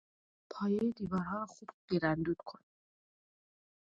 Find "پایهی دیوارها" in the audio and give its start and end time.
0.51-1.37